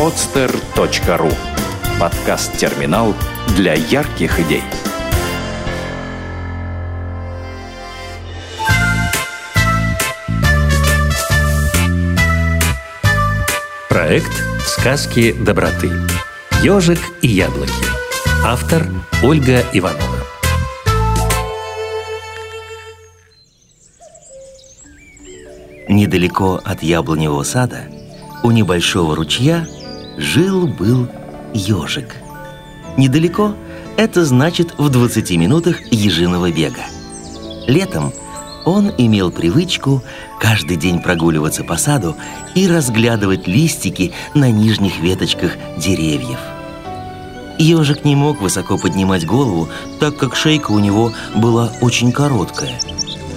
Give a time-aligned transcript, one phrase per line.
[0.00, 1.30] podster.ru
[2.00, 3.14] Подкаст-терминал
[3.54, 4.62] для ярких идей.
[13.90, 14.32] Проект
[14.64, 15.90] «Сказки доброты».
[16.62, 17.70] «Ежик и яблоки».
[18.42, 18.86] Автор
[19.22, 20.24] Ольга Иванова.
[25.90, 27.82] Недалеко от яблоневого сада
[28.42, 29.66] у небольшого ручья
[30.20, 31.08] жил-был
[31.54, 32.16] ежик.
[32.96, 33.54] Недалеко–
[33.96, 36.84] это значит в 20 минутах ежиного бега.
[37.66, 38.12] Летом
[38.66, 40.02] он имел привычку
[40.38, 42.16] каждый день прогуливаться по саду
[42.54, 46.38] и разглядывать листики на нижних веточках деревьев.
[47.58, 52.78] Ежик не мог высоко поднимать голову, так как шейка у него была очень короткая.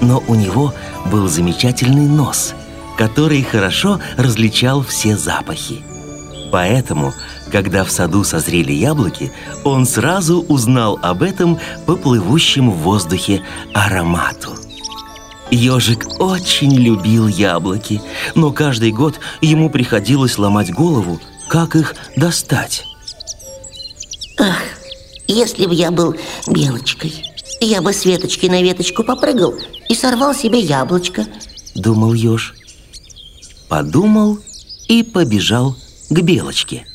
[0.00, 0.74] Но у него
[1.06, 2.54] был замечательный нос,
[2.98, 5.82] который хорошо различал все запахи.
[6.52, 7.14] Поэтому,
[7.50, 9.32] когда в саду созрели яблоки,
[9.64, 14.50] он сразу узнал об этом по плывущему в воздухе аромату.
[15.50, 18.02] Ежик очень любил яблоки,
[18.34, 22.84] но каждый год ему приходилось ломать голову, как их достать.
[24.38, 24.62] Ах,
[25.26, 26.14] если бы я был
[26.46, 27.14] белочкой,
[27.60, 29.54] я бы с веточки на веточку попрыгал
[29.88, 31.26] и сорвал себе яблочко.
[31.74, 32.54] Думал еж.
[33.70, 34.38] Подумал
[34.88, 35.76] и побежал
[36.12, 36.86] к белочке.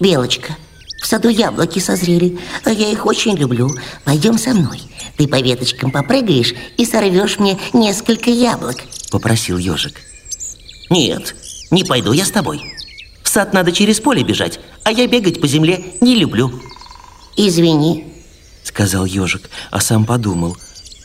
[0.00, 0.56] Белочка,
[1.02, 3.70] в саду яблоки созрели, а я их очень люблю.
[4.04, 4.80] Пойдем со мной.
[5.16, 8.76] Ты по веточкам попрыгаешь и сорвешь мне несколько яблок.
[9.10, 10.00] Попросил ежик.
[10.90, 11.34] Нет,
[11.70, 12.62] не пойду я с тобой.
[13.22, 16.52] В сад надо через поле бежать, а я бегать по земле не люблю.
[17.36, 18.12] Извини,
[18.62, 20.56] сказал ежик, а сам подумал.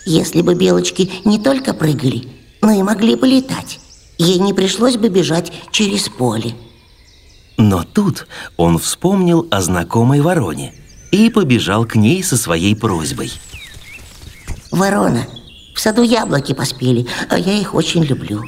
[0.06, 2.28] Если бы белочки не только прыгали,
[2.62, 3.80] но и могли бы летать,
[4.20, 6.54] ей не пришлось бы бежать через поле.
[7.58, 10.74] Но тут он вспомнил о знакомой вороне
[11.12, 13.32] и побежал к ней со своей просьбой.
[14.72, 15.26] Ворона,
[15.74, 18.44] в саду яблоки поспели, а я их очень люблю.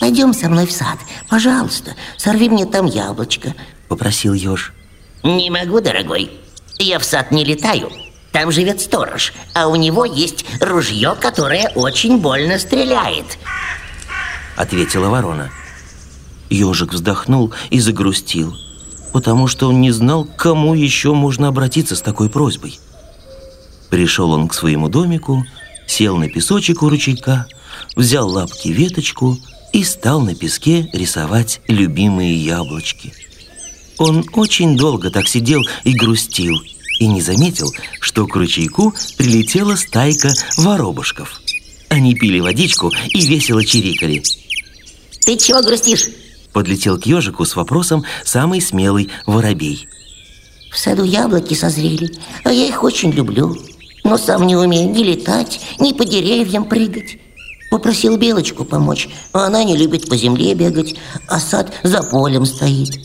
[0.00, 0.98] Пойдем со мной в сад,
[1.30, 3.54] пожалуйста, сорви мне там яблочко.
[3.88, 4.74] Попросил еж.
[5.22, 6.30] Не могу, дорогой.
[6.78, 7.90] Я в сад не летаю.
[8.32, 13.38] Там живет сторож, а у него есть ружье, которое очень больно стреляет.
[14.56, 15.50] Ответила ворона.
[16.50, 18.56] Ежик вздохнул и загрустил,
[19.12, 22.78] потому что он не знал, к кому еще можно обратиться с такой просьбой.
[23.90, 25.44] Пришел он к своему домику,
[25.86, 27.46] сел на песочек у ручейка,
[27.96, 29.38] взял лапки веточку
[29.72, 33.12] и стал на песке рисовать любимые яблочки.
[33.98, 36.60] Он очень долго так сидел и грустил,
[37.00, 41.40] и не заметил, что к ручейку прилетела стайка воробушков.
[41.88, 44.22] Они пили водичку и весело чирикали.
[45.24, 46.08] «Ты чего грустишь?»
[46.52, 49.88] Подлетел к ежику с вопросом самый смелый воробей.
[50.70, 52.10] В саду яблоки созрели,
[52.44, 53.56] а я их очень люблю
[54.04, 57.18] но сам не умею ни летать, ни по деревьям прыгать.
[57.70, 60.94] Попросил Белочку помочь, а она не любит по земле бегать,
[61.26, 63.00] а сад за полем стоит.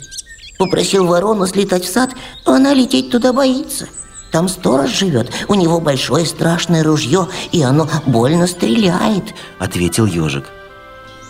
[0.60, 2.12] Попросил ворону слетать в сад,
[2.46, 3.88] а она лететь туда боится.
[4.32, 9.34] Там сторож живет, у него большое страшное ружье, и оно больно стреляет.
[9.58, 10.46] Ответил ежик.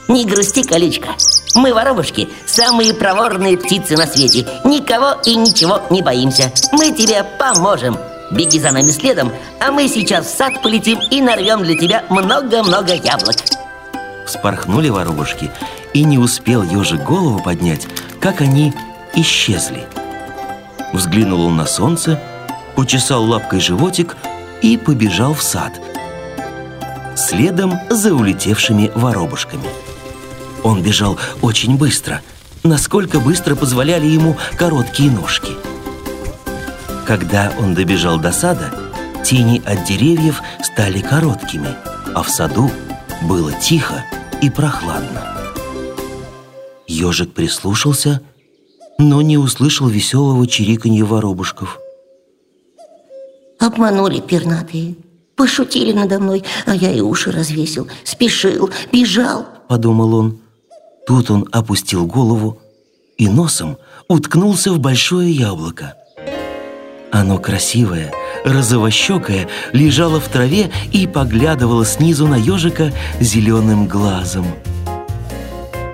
[0.10, 1.10] Не грусти, колечко.
[1.54, 4.48] Мы, воробушки, самые проворные птицы на свете.
[4.66, 6.52] Никого и ничего не боимся.
[6.72, 7.96] Мы тебе поможем.
[8.32, 12.94] Беги за нами следом, а мы сейчас в сад полетим и нарвем для тебя много-много
[12.94, 13.36] яблок
[14.26, 15.52] Вспорхнули воробушки,
[15.94, 17.88] и не успел ежик голову поднять,
[18.20, 18.74] как они
[19.16, 19.88] исчезли
[20.94, 22.20] Взглянул он на солнце,
[22.76, 24.16] почесал лапкой животик
[24.62, 25.74] и побежал в сад
[27.16, 29.70] Следом за улетевшими воробушками
[30.64, 32.22] Он бежал очень быстро,
[32.64, 35.54] насколько быстро позволяли ему короткие ножки–
[37.10, 38.72] когда он добежал до сада,
[39.26, 41.76] тени от деревьев стали короткими,
[42.14, 42.70] а в саду
[43.24, 44.06] было тихо
[44.44, 45.24] и прохладно.
[46.86, 48.22] Ежик прислушался,
[49.00, 51.80] но не услышал веселого чириканья воробушков.
[53.58, 54.96] Обманули пернатые,
[55.36, 60.40] пошутили надо мной, а я и уши развесил, спешил, бежал, подумал он.
[61.10, 62.60] Тут он опустил голову
[63.18, 63.78] и носом
[64.08, 65.96] уткнулся в большое яблоко.
[67.12, 68.14] Оно красивое,
[68.46, 74.46] розовощекое, лежало в траве и поглядывало снизу на ежика зеленым глазом.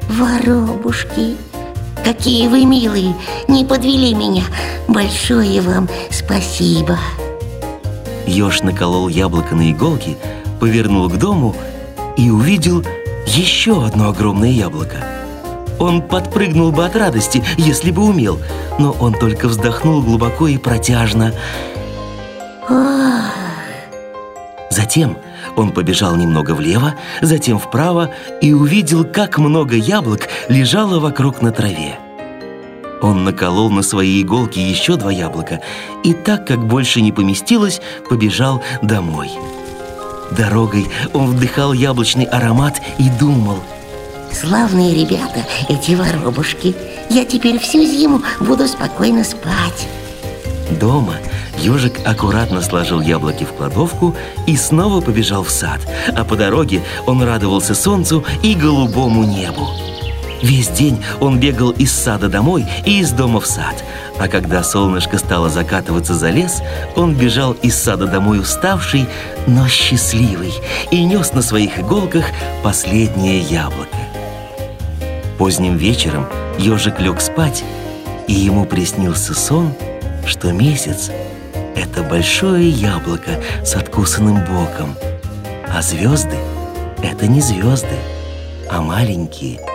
[0.10, 1.38] Воробушки,
[2.04, 3.16] какие вы милые,
[3.48, 4.44] не подвели меня.
[4.90, 7.00] Большое вам спасибо.
[8.28, 10.18] Еж наколол яблоко на иголки,
[10.60, 11.56] повернул к дому
[12.18, 12.84] и увидел
[13.26, 14.98] еще одно огромное яблоко.
[15.80, 18.40] Он подпрыгнул бы от радости, если бы умел,
[18.80, 21.34] но он только вздохнул глубоко и протяжно.
[24.70, 25.18] Затем
[25.56, 28.12] он побежал немного влево, затем вправо
[28.42, 31.98] и увидел, как много яблок лежало вокруг на траве.
[33.02, 35.62] Он наколол на свои иголки еще два яблока
[36.04, 39.32] и так как больше не поместилось, побежал домой.
[40.32, 40.88] Дорогой.
[41.14, 43.60] Он вдыхал яблочный аромат и думал.
[44.32, 46.76] Славные ребята, эти воробушки.
[47.10, 49.88] Я теперь всю зиму буду спокойно спать.
[50.80, 51.16] Дома
[51.60, 54.16] ежик аккуратно сложил яблоки в кладовку
[54.48, 55.80] и снова побежал в сад.
[56.16, 59.70] А по дороге он радовался солнцу и голубому небу
[60.46, 63.84] Весь день он бегал из сада домой и из дома в сад.
[64.20, 66.62] А когда солнышко стало закатываться за лес,
[66.96, 69.08] он бежал из сада домой уставший,
[69.48, 70.54] но счастливый
[70.92, 72.26] и нес на своих иголках
[72.62, 73.98] последнее яблоко.
[75.40, 76.28] Поздним вечером
[76.60, 77.64] ежик лег спать,
[78.28, 79.74] и ему приснился сон,
[80.28, 81.10] что месяц—
[81.76, 83.32] это большое яблоко
[83.64, 84.96] с откусанным боком,
[85.68, 86.38] а звезды—
[87.02, 87.98] это не звезды,
[88.70, 89.60] а маленькие—